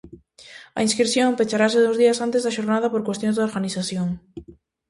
[0.77, 4.07] A inscrición pecharase dous días antes da xornada por cuestións de organización.